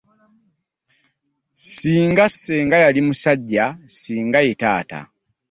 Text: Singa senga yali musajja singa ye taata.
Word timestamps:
Singa 1.73 2.25
senga 2.41 2.77
yali 2.83 2.99
musajja 3.07 3.65
singa 3.99 4.39
ye 4.45 4.53
taata. 4.61 4.99